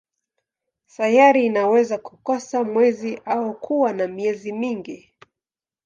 Sayari 0.85 1.45
inaweza 1.45 1.97
kukosa 1.97 2.63
mwezi 2.63 3.21
au 3.25 3.59
kuwa 3.59 3.93
na 3.93 4.07
miezi 4.07 4.53
mingi. 4.53 5.13